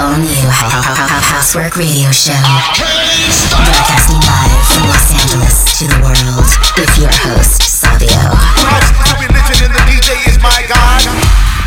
[0.00, 2.32] all new Housework Radio Show.
[3.52, 6.48] Broadcasting live from Los Angeles to the world
[6.80, 8.08] with your host, Sabio.
[9.60, 11.59] The DJ is my.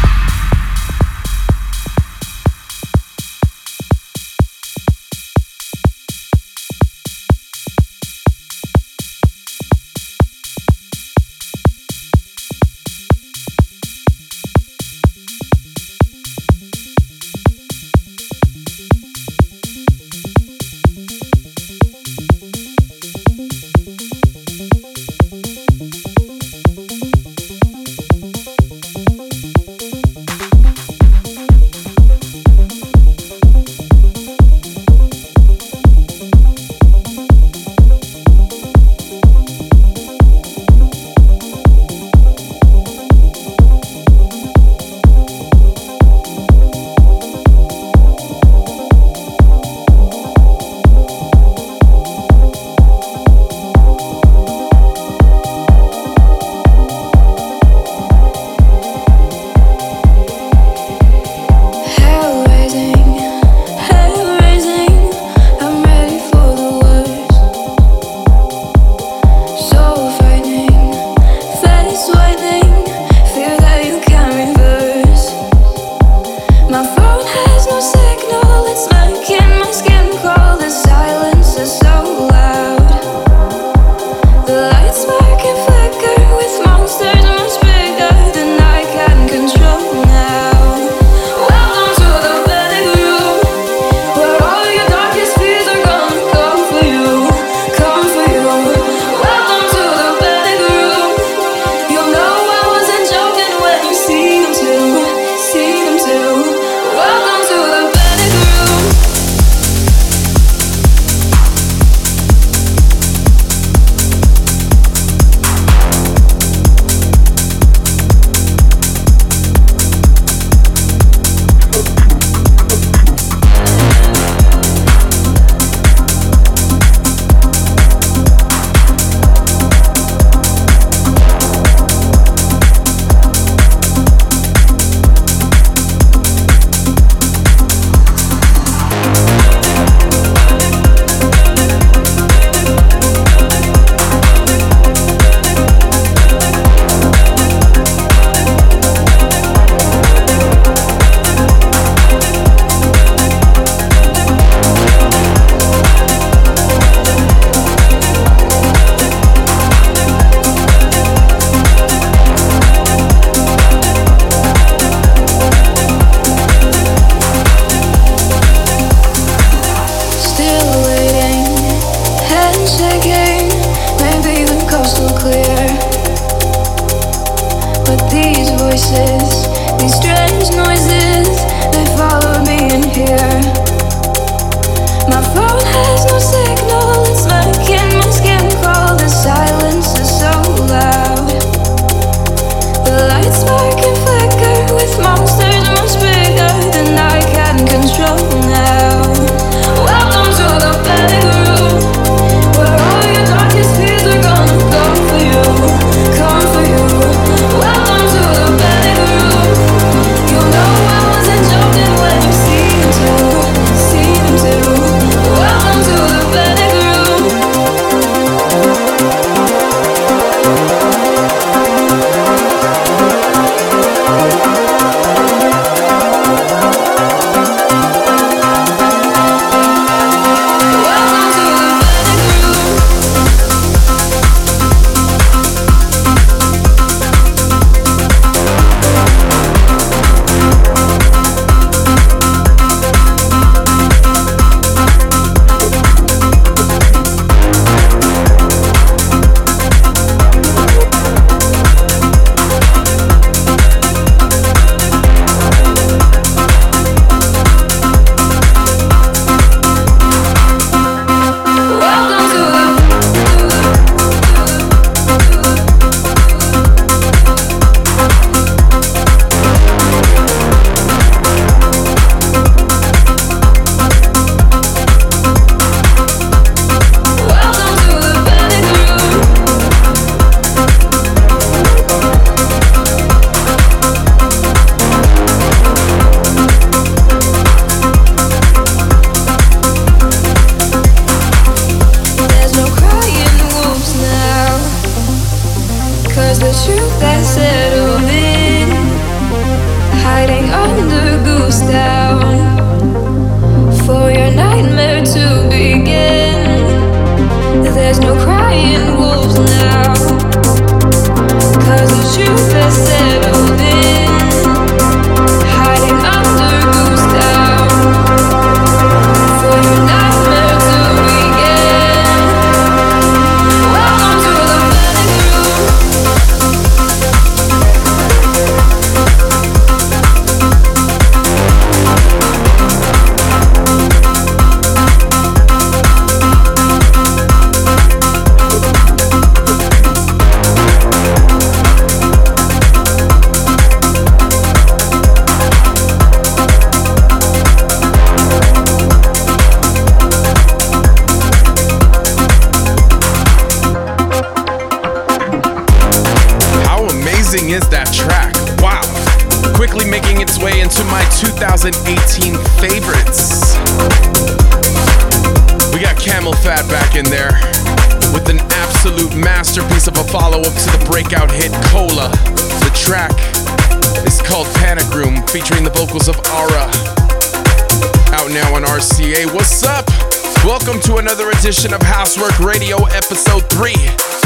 [381.54, 383.78] Edition of Housework Radio, episode 3.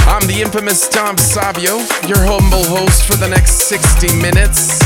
[0.07, 4.79] I'm the infamous Tom Sabio, your humble host for the next 60 minutes.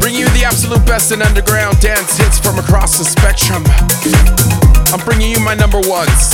[0.00, 3.60] Bring you the absolute best in underground dance hits from across the spectrum.
[4.88, 6.32] I'm bringing you my number ones,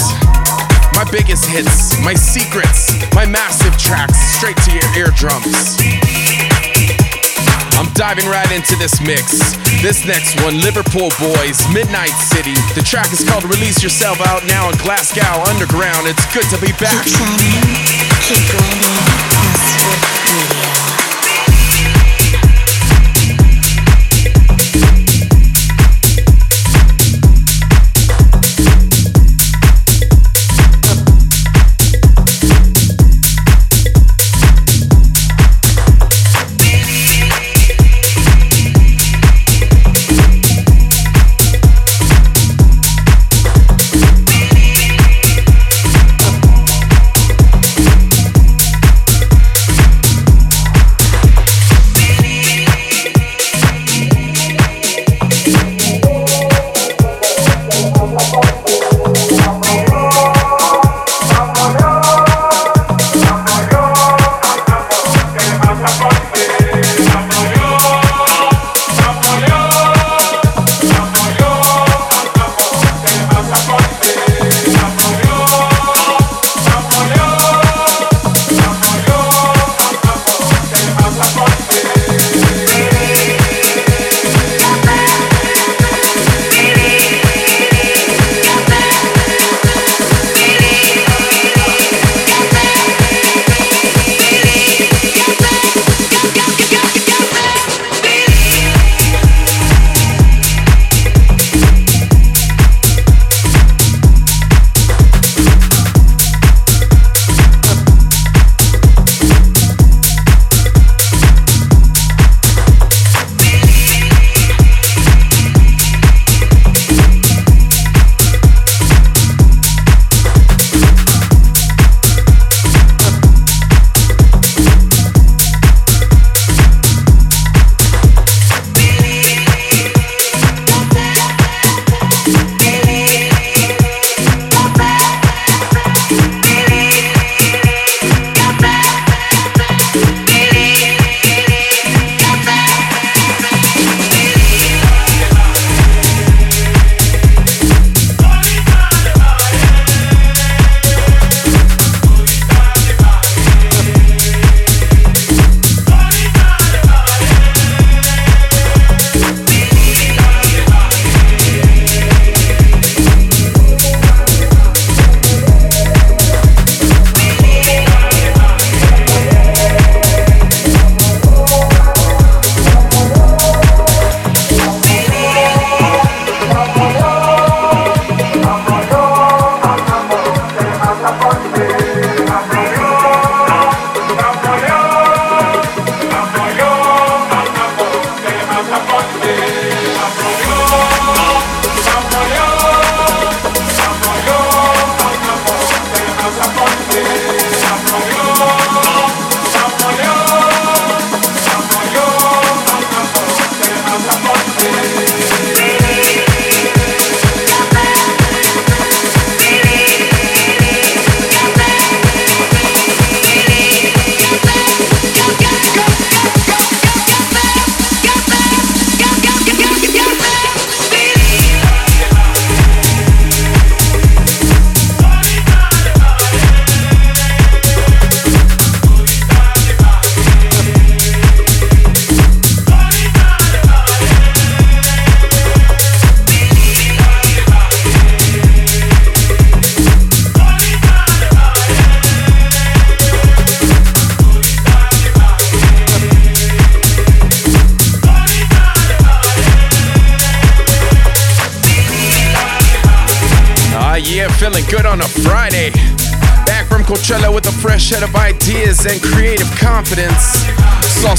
[0.94, 5.74] my biggest hits, my secrets, my massive tracks straight to your eardrums.
[7.78, 9.56] I'm diving right into this mix.
[9.80, 12.54] This next one, Liverpool Boys, Midnight City.
[12.74, 16.06] The track is called Release Yourself out now in Glasgow Underground.
[16.06, 17.04] It's good to be back.
[17.04, 17.16] Keep
[18.22, 18.96] keep grinding,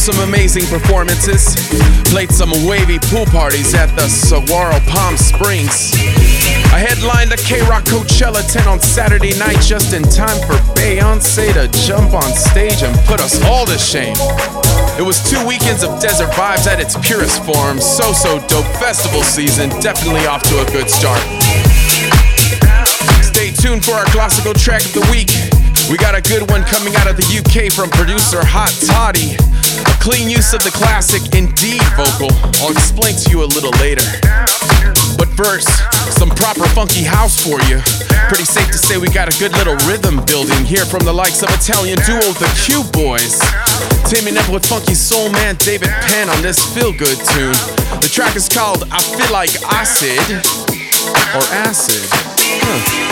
[0.04, 1.56] some amazing performances.
[2.12, 5.96] Played some wavy pool parties at the Saguaro Palm Springs.
[6.76, 11.56] I headlined the K Rock Coachella 10 on Saturday night just in time for Beyonce
[11.56, 14.18] to jump on stage and put us all to shame.
[15.00, 17.80] It was two weekends of desert vibes at its purest form.
[17.80, 18.68] So, so dope.
[18.84, 21.24] Festival season definitely off to a good start.
[23.24, 25.32] Stay tuned for our classical track of the week.
[25.90, 29.53] We got a good one coming out of the UK from producer Hot Toddy.
[29.82, 32.30] A clean use of the classic In Deep vocal.
[32.62, 34.06] I'll explain to you a little later.
[35.18, 35.70] But first,
[36.14, 37.82] some proper funky house for you.
[38.30, 41.42] Pretty safe to say we got a good little rhythm building here from the likes
[41.44, 43.40] of Italian duo The Cube Boys.
[44.10, 47.58] Teaming up with funky soul man David Penn on this feel good tune.
[48.02, 50.20] The track is called I Feel Like Acid
[51.34, 52.04] or Acid.
[52.62, 53.03] Huh.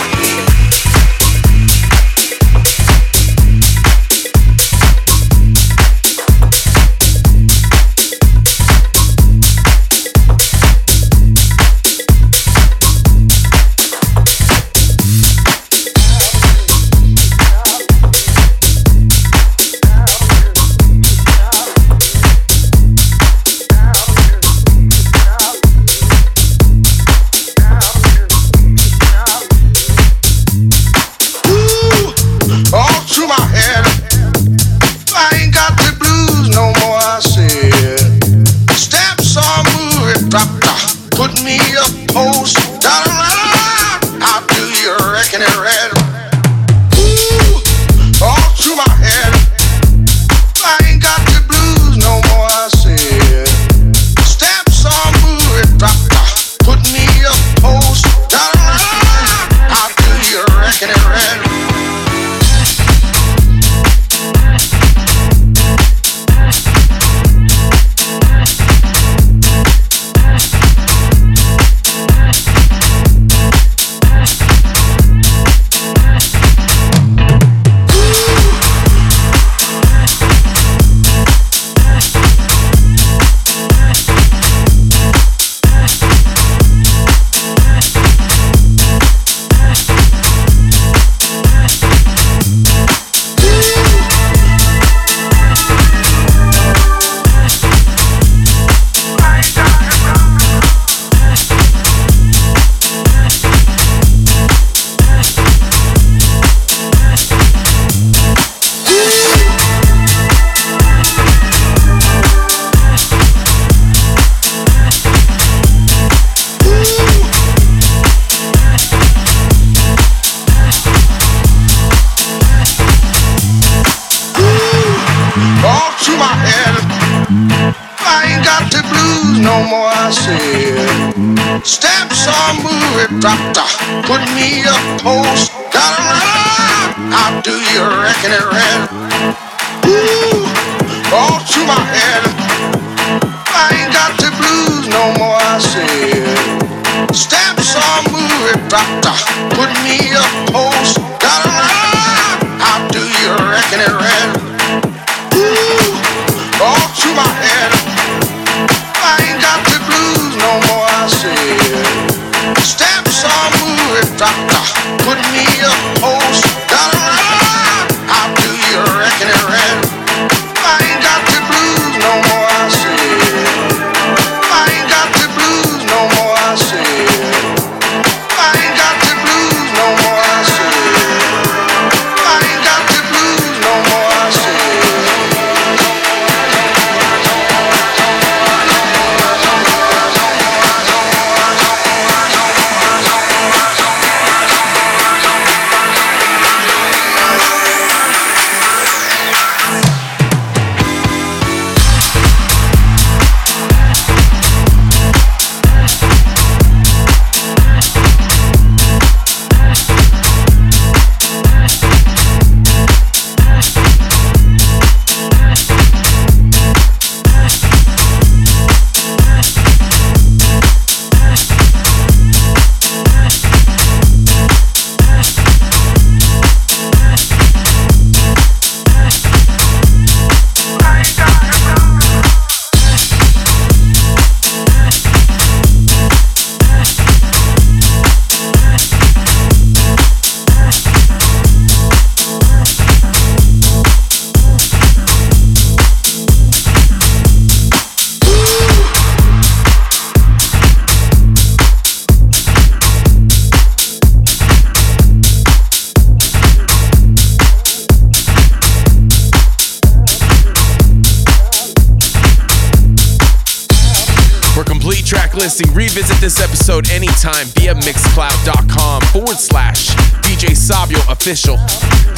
[266.72, 269.88] Episode anytime via mixcloud.com forward slash
[270.22, 271.58] DJ Sabio official.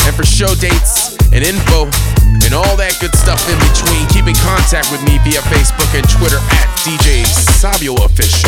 [0.07, 1.85] And for show dates and info
[2.45, 6.09] and all that good stuff in between, keep in contact with me via Facebook and
[6.09, 8.44] Twitter at DJ Sabio official.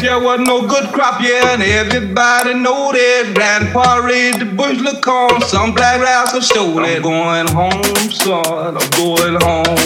[0.00, 3.32] There was no good crop, yeah, and everybody know that.
[3.34, 6.96] Grandpa raised the bush look on, some black rascal stole it.
[6.96, 9.78] I'm going home, son, I'm going home.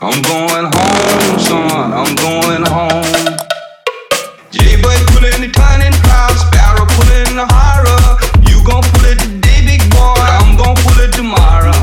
[0.00, 3.38] I'm going home, son, I'm going home.
[4.50, 8.20] J-Boy pulling the tiny crowd, Sparrow pulling the horror.
[8.48, 11.73] You gon' pull it today, big boy, I'm gon' pull it tomorrow.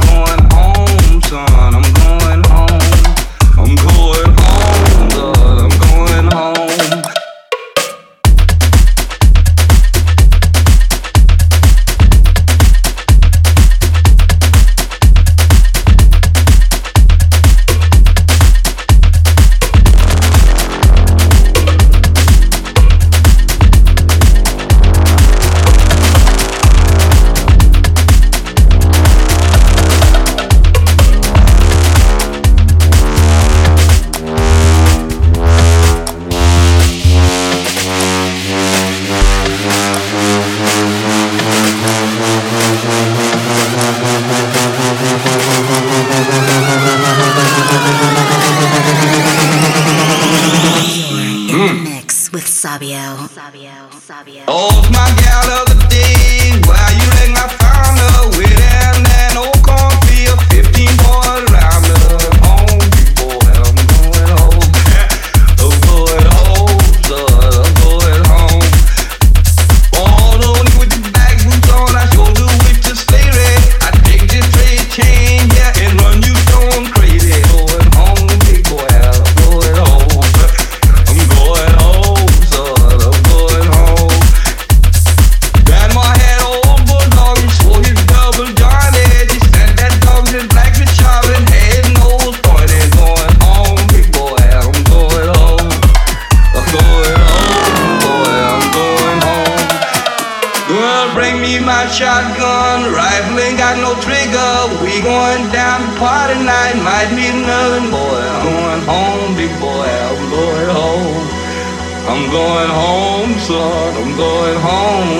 [113.51, 113.95] Home.
[113.99, 115.11] I'm going home.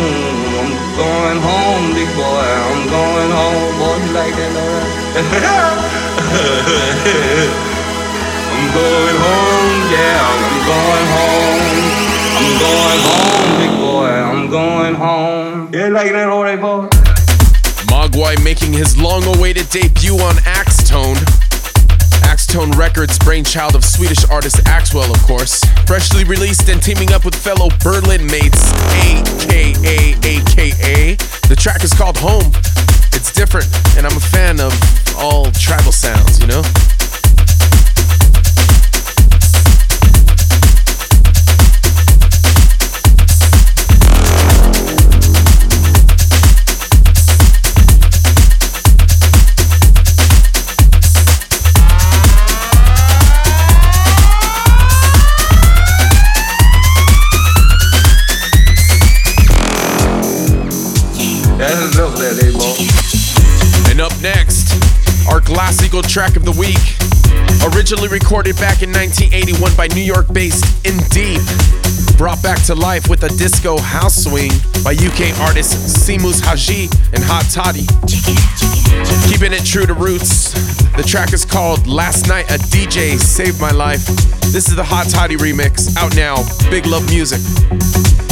[0.61, 2.47] I'm going home, big boy.
[2.69, 3.79] I'm going home.
[3.79, 4.35] Boy, like?
[8.51, 11.83] I'm going home, yeah, I'm going home.
[12.37, 15.73] I'm going home, big boy, I'm going home.
[15.73, 16.87] You like that, alright, boy?
[17.87, 21.17] Moguai making his long awaited debut on Axtone.
[22.51, 25.63] Axtone Records, brainchild of Swedish artist Axwell, of course.
[25.87, 31.15] Freshly released and teaming up with fellow Berlin mates, AKA AKA.
[31.47, 32.51] The track is called Home.
[33.13, 34.73] It's different, and I'm a fan of
[35.15, 36.61] all tribal sounds, you know?
[65.99, 66.80] Track of the week.
[67.75, 71.41] Originally recorded back in 1981 by New York based In Deep.
[72.17, 74.51] Brought back to life with a disco house swing
[74.86, 77.84] by UK artists Seamus Haji and Hot Toddy.
[79.27, 80.54] Keeping it true to roots.
[80.95, 84.06] The track is called Last Night a DJ Saved My Life.
[84.54, 86.38] This is the Hot Toddy remix, out now.
[86.69, 88.30] Big Love Music.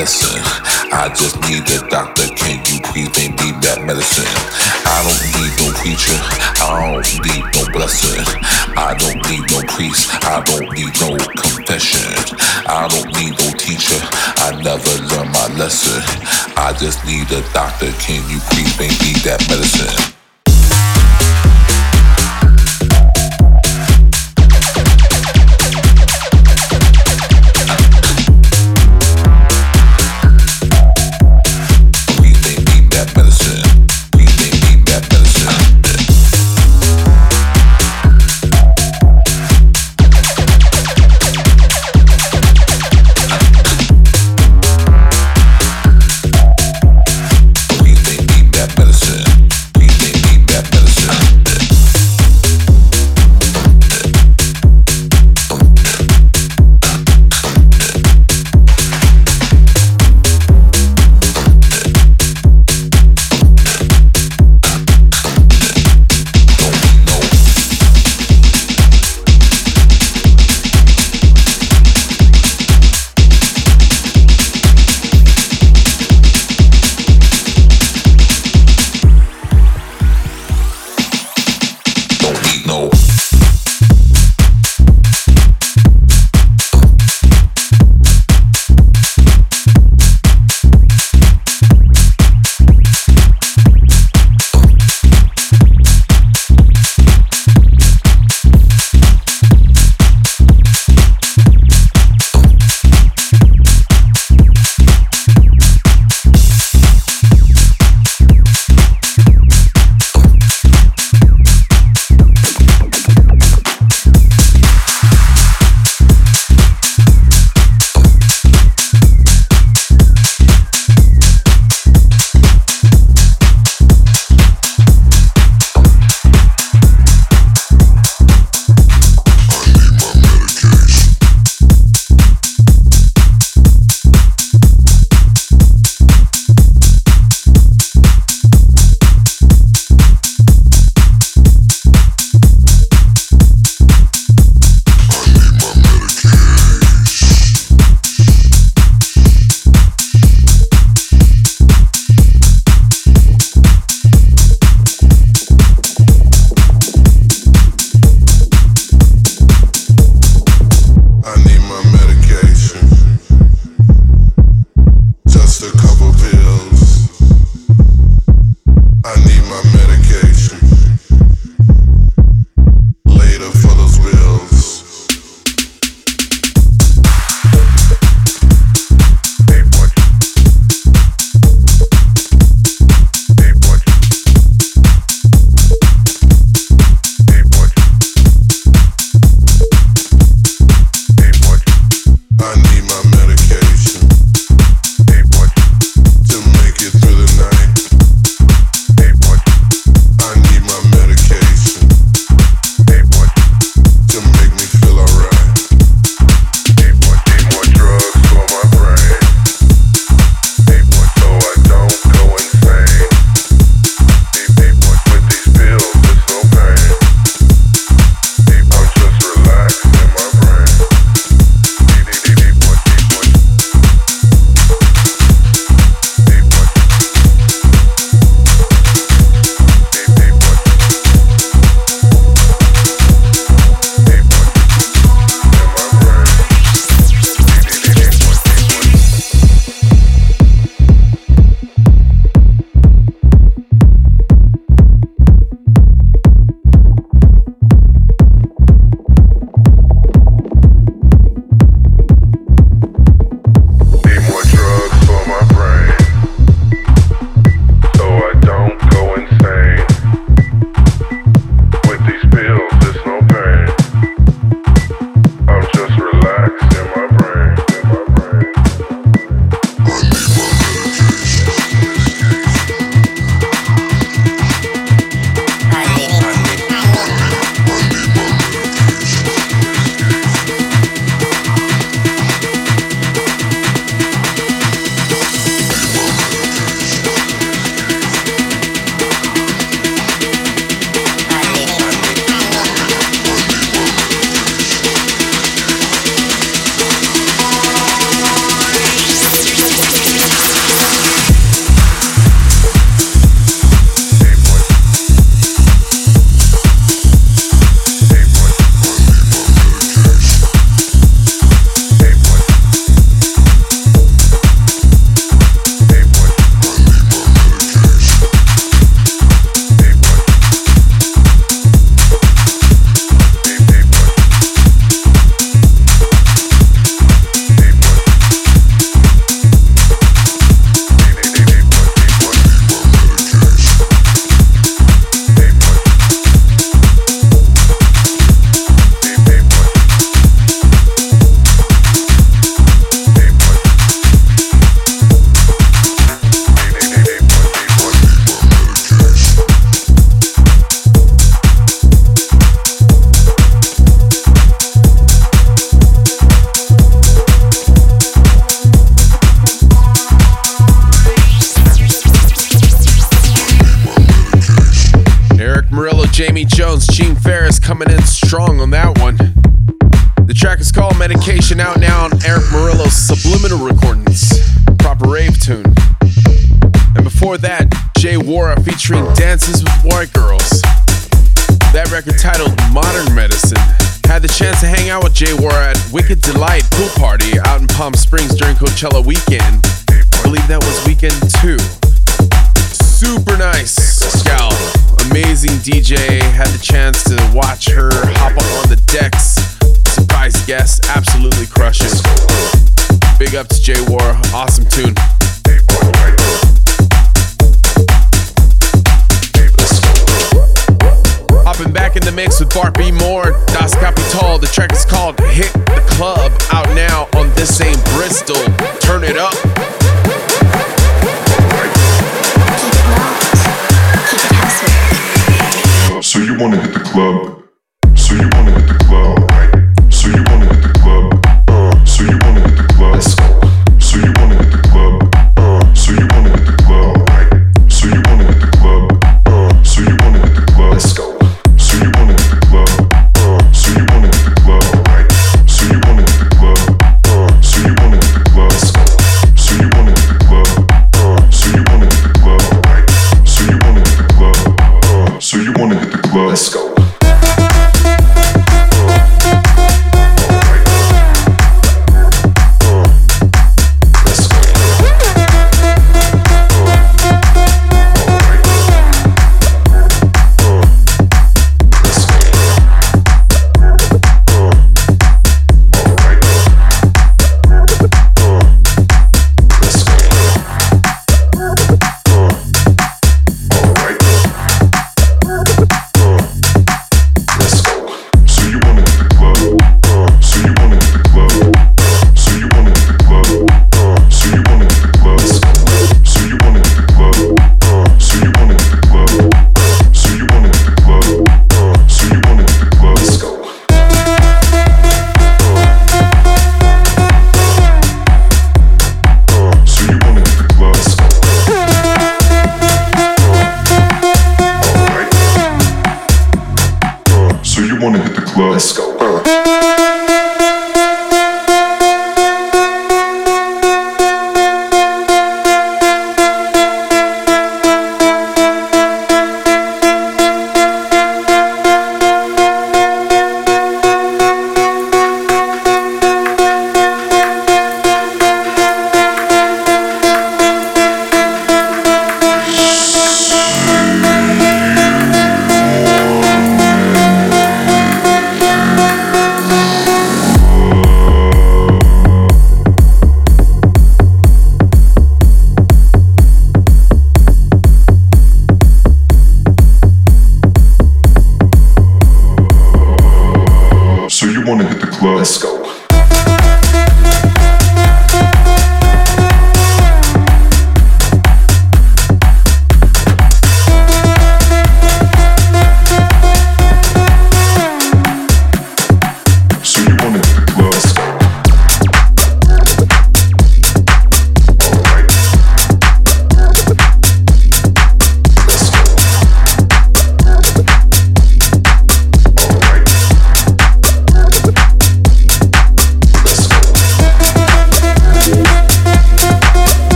[0.00, 0.40] medicine.
[0.96, 2.24] I just need a doctor.
[2.32, 4.24] Can you please bring me that medicine?
[4.88, 6.16] I don't need no preacher.
[6.56, 8.24] I don't need no blessing.
[8.80, 10.08] I don't need no priest.
[10.24, 12.16] I don't need no confession.
[12.64, 14.00] I don't need no teacher.
[14.40, 16.00] I never learned my lesson.
[16.56, 17.92] I just need a doctor.
[18.00, 20.19] Can you please bring me that medicine?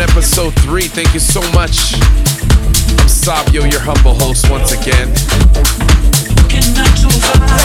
[0.00, 0.82] Episode 3.
[0.82, 1.94] Thank you so much.
[3.00, 5.08] I'm Sabio, your humble host once again.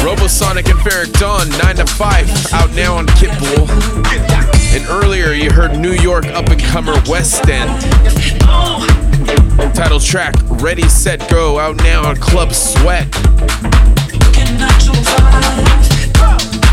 [0.01, 3.69] Robosonic and Ferreck Dawn, 9 to 5, out now on Kittball.
[4.73, 7.69] And earlier you heard New York up and comer Westend.
[9.75, 13.07] Title track Ready, Set, Go, out now on Club Sweat.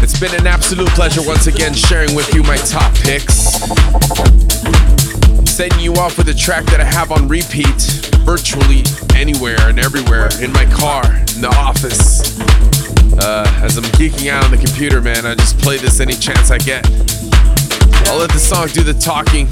[0.08, 3.50] It's been an absolute pleasure once again sharing with you my top picks
[5.50, 8.84] setting you off with a track that I have on repeat virtually
[9.16, 11.02] anywhere and everywhere in my car,
[11.34, 12.38] in the office.
[13.18, 16.52] Uh, as I'm geeking out on the computer, man, I just play this any chance
[16.52, 16.86] I get.
[18.06, 19.50] I'll let the song do the talking.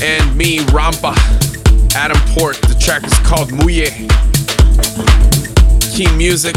[0.00, 1.12] &ME, Rampa,
[1.94, 2.56] Adam Port.
[2.62, 4.08] The track is called Muyè.
[5.92, 6.56] Keen Music,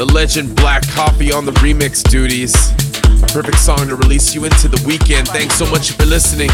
[0.00, 2.54] the legend Black Coffee on the remix duties.
[3.34, 5.28] Perfect song to release you into the weekend.
[5.28, 6.48] Thanks so much for listening.